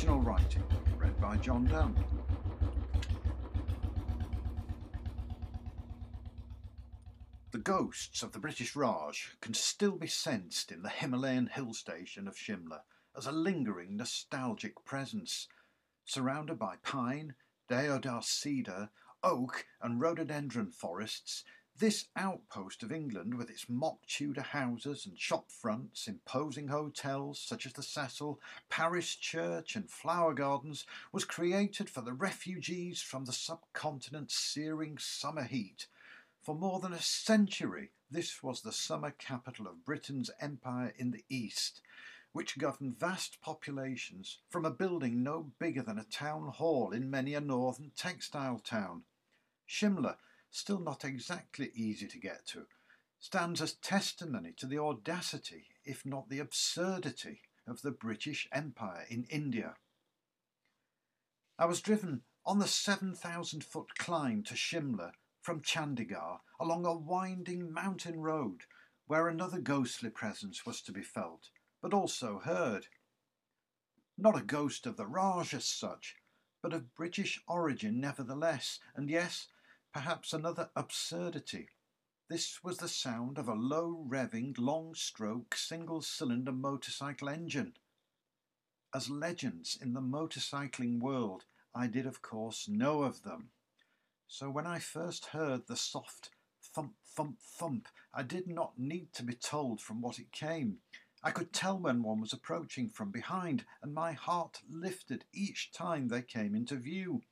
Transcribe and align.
Original 0.00 0.22
writing 0.22 0.62
read 0.96 1.20
by 1.20 1.36
John 1.36 1.66
Dunn. 1.66 1.94
The 7.50 7.58
ghosts 7.58 8.22
of 8.22 8.32
the 8.32 8.38
British 8.38 8.74
Raj 8.74 9.36
can 9.42 9.52
still 9.52 9.98
be 9.98 10.06
sensed 10.06 10.72
in 10.72 10.80
the 10.80 10.88
Himalayan 10.88 11.48
hill 11.48 11.74
station 11.74 12.26
of 12.26 12.34
Shimla 12.34 12.80
as 13.14 13.26
a 13.26 13.32
lingering 13.32 13.94
nostalgic 13.94 14.82
presence. 14.86 15.48
Surrounded 16.06 16.58
by 16.58 16.76
pine, 16.82 17.34
deodar 17.68 18.24
cedar, 18.24 18.88
oak, 19.22 19.66
and 19.82 20.00
rhododendron 20.00 20.70
forests, 20.70 21.44
this 21.80 22.08
outpost 22.14 22.82
of 22.82 22.92
England, 22.92 23.34
with 23.34 23.48
its 23.48 23.66
mock 23.66 24.06
Tudor 24.06 24.42
houses 24.42 25.06
and 25.06 25.18
shop 25.18 25.50
fronts, 25.50 26.06
imposing 26.06 26.68
hotels 26.68 27.40
such 27.40 27.64
as 27.64 27.72
the 27.72 27.82
Cecil, 27.82 28.38
parish 28.68 29.18
church, 29.18 29.76
and 29.76 29.90
flower 29.90 30.34
gardens, 30.34 30.84
was 31.10 31.24
created 31.24 31.88
for 31.88 32.02
the 32.02 32.12
refugees 32.12 33.00
from 33.00 33.24
the 33.24 33.32
subcontinent's 33.32 34.34
searing 34.34 34.98
summer 34.98 35.44
heat. 35.44 35.86
For 36.42 36.54
more 36.54 36.80
than 36.80 36.92
a 36.92 37.00
century, 37.00 37.92
this 38.10 38.42
was 38.42 38.60
the 38.60 38.72
summer 38.72 39.12
capital 39.12 39.66
of 39.66 39.84
Britain's 39.86 40.30
empire 40.38 40.92
in 40.98 41.12
the 41.12 41.24
east, 41.30 41.80
which 42.32 42.58
governed 42.58 43.00
vast 43.00 43.40
populations 43.40 44.38
from 44.50 44.66
a 44.66 44.70
building 44.70 45.22
no 45.22 45.50
bigger 45.58 45.82
than 45.82 45.98
a 45.98 46.04
town 46.04 46.48
hall 46.48 46.92
in 46.92 47.10
many 47.10 47.34
a 47.34 47.40
northern 47.40 47.90
textile 47.96 48.58
town. 48.58 49.04
Shimla, 49.66 50.16
still 50.50 50.80
not 50.80 51.04
exactly 51.04 51.70
easy 51.74 52.06
to 52.08 52.18
get 52.18 52.46
to, 52.46 52.66
stands 53.18 53.60
as 53.60 53.74
testimony 53.74 54.52
to 54.56 54.66
the 54.66 54.78
audacity, 54.78 55.66
if 55.84 56.04
not 56.04 56.28
the 56.28 56.38
absurdity, 56.38 57.42
of 57.66 57.82
the 57.82 57.90
British 57.90 58.48
Empire 58.52 59.06
in 59.08 59.24
India. 59.24 59.76
I 61.58 61.66
was 61.66 61.80
driven 61.80 62.22
on 62.44 62.58
the 62.58 62.66
7,000 62.66 63.62
foot 63.62 63.96
climb 63.98 64.42
to 64.44 64.54
Shimla 64.54 65.12
from 65.40 65.60
Chandigarh 65.60 66.40
along 66.58 66.84
a 66.84 66.94
winding 66.94 67.72
mountain 67.72 68.20
road 68.20 68.62
where 69.06 69.28
another 69.28 69.58
ghostly 69.58 70.10
presence 70.10 70.64
was 70.64 70.80
to 70.82 70.92
be 70.92 71.02
felt, 71.02 71.50
but 71.82 71.94
also 71.94 72.38
heard. 72.38 72.86
Not 74.16 74.38
a 74.38 74.42
ghost 74.42 74.86
of 74.86 74.96
the 74.96 75.06
Raj 75.06 75.54
as 75.54 75.64
such, 75.64 76.16
but 76.62 76.72
of 76.72 76.94
British 76.94 77.42
origin 77.48 78.00
nevertheless, 78.00 78.80
and 78.94 79.10
yes, 79.10 79.48
perhaps 79.92 80.32
another 80.32 80.70
absurdity. 80.76 81.68
This 82.28 82.62
was 82.62 82.78
the 82.78 82.88
sound 82.88 83.38
of 83.38 83.48
a 83.48 83.54
low 83.54 84.06
revving, 84.08 84.56
long 84.56 84.94
stroke, 84.94 85.56
single 85.56 86.00
cylinder 86.00 86.52
motorcycle 86.52 87.28
engine. 87.28 87.74
As 88.94 89.10
legends 89.10 89.76
in 89.80 89.92
the 89.92 90.00
motorcycling 90.00 91.00
world, 91.00 91.44
I 91.74 91.88
did, 91.88 92.06
of 92.06 92.22
course, 92.22 92.68
know 92.68 93.02
of 93.02 93.22
them. 93.22 93.50
So 94.28 94.48
when 94.48 94.66
I 94.66 94.78
first 94.78 95.26
heard 95.26 95.66
the 95.66 95.76
soft 95.76 96.30
thump, 96.62 96.94
thump, 97.04 97.38
thump, 97.40 97.88
I 98.14 98.22
did 98.22 98.46
not 98.46 98.78
need 98.78 99.12
to 99.14 99.24
be 99.24 99.34
told 99.34 99.80
from 99.80 100.00
what 100.00 100.20
it 100.20 100.30
came. 100.30 100.78
I 101.22 101.32
could 101.32 101.52
tell 101.52 101.78
when 101.78 102.02
one 102.02 102.20
was 102.20 102.32
approaching 102.32 102.88
from 102.88 103.10
behind, 103.10 103.64
and 103.82 103.92
my 103.92 104.12
heart 104.12 104.62
lifted 104.68 105.24
each 105.32 105.72
time 105.72 106.08
they 106.08 106.22
came 106.22 106.54
into 106.54 106.76
view 106.76 107.22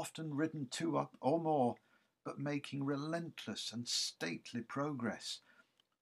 often 0.00 0.34
ridden 0.34 0.66
two 0.70 0.96
up 0.96 1.10
or 1.20 1.38
more, 1.38 1.74
but 2.24 2.38
making 2.38 2.82
relentless 2.82 3.70
and 3.70 3.86
stately 3.86 4.62
progress. 4.62 5.40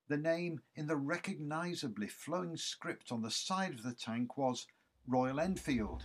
The 0.09 0.17
name 0.17 0.61
in 0.77 0.87
the 0.87 0.95
recognisably 0.95 2.07
flowing 2.07 2.57
script 2.57 3.11
on 3.11 3.23
the 3.23 3.31
side 3.33 3.75
of 3.75 3.83
the 3.83 3.93
tank 3.93 4.39
was 4.39 4.69
Royal 5.09 5.41
Enfield. 5.41 6.05